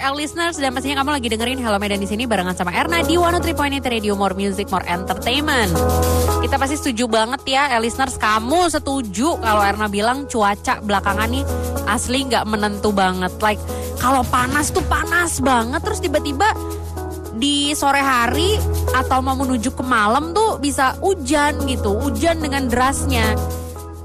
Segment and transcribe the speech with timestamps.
[0.00, 3.20] El listeners dan pastinya kamu lagi dengerin Hello Medan di sini barengan sama Erna di
[3.20, 5.76] 103.8 Radio More Music More Entertainment.
[6.40, 11.44] Kita pasti setuju banget ya El listeners kamu setuju kalau Erna bilang cuaca belakangan nih
[11.84, 13.28] asli nggak menentu banget.
[13.44, 13.60] Like
[14.00, 16.48] kalau panas tuh panas banget terus tiba-tiba
[17.36, 18.56] di sore hari
[18.96, 23.36] atau mau menuju ke malam tuh bisa hujan gitu, hujan dengan derasnya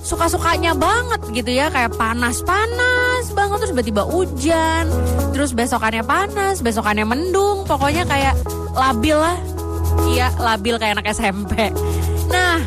[0.05, 4.85] suka-sukanya banget gitu ya kayak panas-panas banget terus tiba-tiba hujan
[5.33, 8.37] terus besokannya panas besokannya mendung pokoknya kayak
[8.77, 9.37] labil lah.
[10.05, 11.73] Iya labil kayak anak SMP
[12.29, 12.61] nah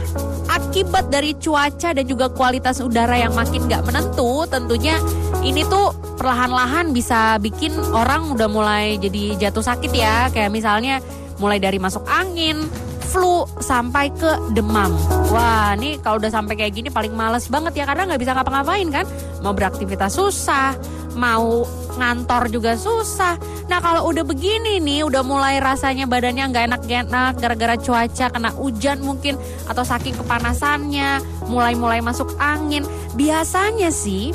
[0.49, 4.99] akibat dari cuaca dan juga kualitas udara yang makin gak menentu tentunya
[5.47, 10.27] ini tuh perlahan-lahan bisa bikin orang udah mulai jadi jatuh sakit ya.
[10.35, 10.99] Kayak misalnya
[11.39, 12.67] mulai dari masuk angin
[13.09, 14.93] flu sampai ke demam.
[15.33, 18.89] Wah, ini kalau udah sampai kayak gini paling males banget ya karena nggak bisa ngapa-ngapain
[18.93, 19.05] kan.
[19.41, 20.77] Mau beraktivitas susah,
[21.17, 21.65] mau
[21.99, 23.41] ngantor juga susah.
[23.67, 29.03] Nah kalau udah begini nih, udah mulai rasanya badannya nggak enak-enak gara-gara cuaca, kena hujan
[29.03, 29.35] mungkin
[29.67, 32.87] atau saking kepanasannya, mulai-mulai masuk angin.
[33.19, 34.31] Biasanya sih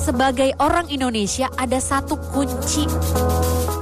[0.00, 2.88] sebagai orang Indonesia ada satu kunci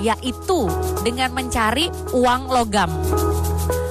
[0.01, 0.67] yaitu
[1.05, 2.89] dengan mencari uang logam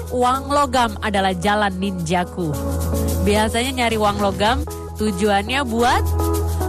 [0.10, 2.54] uang logam adalah jalan ninjaku.
[3.24, 4.66] Biasanya nyari uang logam
[4.98, 6.04] tujuannya buat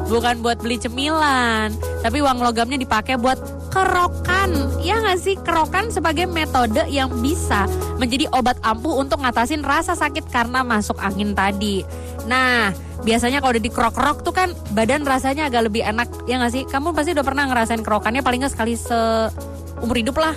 [0.07, 3.39] bukan buat beli cemilan, tapi uang logamnya dipakai buat
[3.71, 4.83] kerokan.
[4.83, 5.35] Ya nggak sih?
[5.41, 7.65] Kerokan sebagai metode yang bisa
[7.97, 11.87] menjadi obat ampuh untuk ngatasin rasa sakit karena masuk angin tadi.
[12.27, 12.75] Nah,
[13.07, 16.11] biasanya kalau udah dikerok-kerok tuh kan badan rasanya agak lebih enak.
[16.27, 16.63] Ya nggak sih?
[16.67, 20.35] Kamu pasti udah pernah ngerasain kerokannya paling nggak sekali seumur hidup lah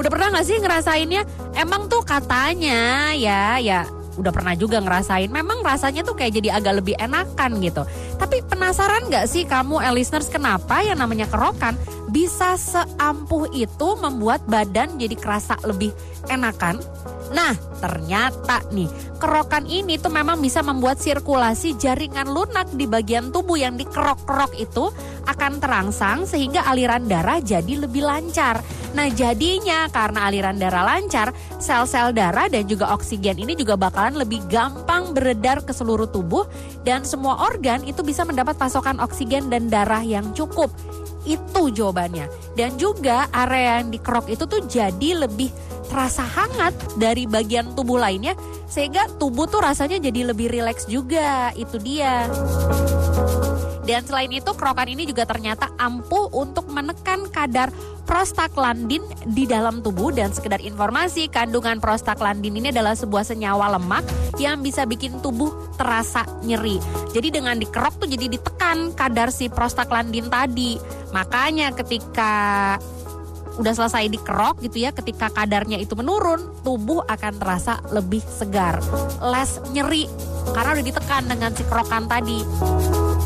[0.00, 1.22] Udah pernah gak sih ngerasainnya?
[1.60, 3.84] Emang tuh katanya ya, ya
[4.16, 5.28] udah pernah juga ngerasain.
[5.28, 7.84] Memang rasanya tuh kayak jadi agak lebih enakan gitu.
[8.16, 11.76] Tapi penasaran gak sih kamu, eh, listeners, kenapa yang namanya kerokan
[12.08, 15.92] bisa seampuh itu membuat badan jadi kerasa lebih
[16.32, 16.80] enakan?
[17.30, 18.90] Nah, ternyata nih,
[19.22, 24.90] kerokan ini tuh memang bisa membuat sirkulasi jaringan lunak di bagian tubuh yang dikerok-kerok itu
[25.30, 28.58] akan terangsang sehingga aliran darah jadi lebih lancar.
[28.90, 31.30] Nah jadinya karena aliran darah lancar,
[31.62, 36.50] sel-sel darah dan juga oksigen ini juga bakalan lebih gampang beredar ke seluruh tubuh
[36.82, 40.74] dan semua organ itu bisa mendapat pasokan oksigen dan darah yang cukup.
[41.22, 42.26] Itu jawabannya.
[42.56, 45.52] Dan juga area yang dikerok itu tuh jadi lebih
[45.90, 48.38] terasa hangat dari bagian tubuh lainnya
[48.70, 51.50] sehingga tubuh tuh rasanya jadi lebih rileks juga.
[51.58, 52.30] Itu dia.
[53.90, 57.74] Dan selain itu kerokan ini juga ternyata ampuh untuk menekan kadar
[58.06, 64.06] prostaglandin di dalam tubuh dan sekedar informasi kandungan prostaglandin ini adalah sebuah senyawa lemak
[64.38, 66.78] yang bisa bikin tubuh terasa nyeri.
[67.10, 70.78] Jadi dengan dikerok tuh jadi ditekan kadar si prostaglandin tadi.
[71.10, 72.78] Makanya ketika
[73.58, 78.78] udah selesai dikerok gitu ya ketika kadarnya itu menurun tubuh akan terasa lebih segar
[79.24, 80.06] less nyeri
[80.54, 82.40] karena udah ditekan dengan si kerokan tadi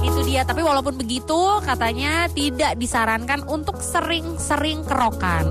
[0.05, 5.49] itu dia, tapi walaupun begitu katanya tidak disarankan untuk sering-sering kerokan.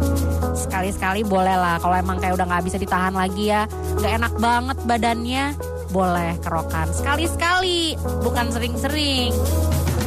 [0.53, 3.65] Sekali-sekali boleh lah, kalau emang kayak udah nggak bisa ditahan lagi ya,
[3.97, 5.45] nggak enak banget badannya,
[5.89, 6.87] boleh kerokan.
[6.93, 9.33] Sekali-sekali, bukan sering-sering.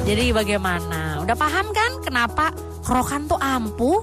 [0.06, 1.19] Jadi bagaimana?
[1.27, 2.54] Udah paham kan kenapa
[2.87, 3.98] kerokan tuh ampuh?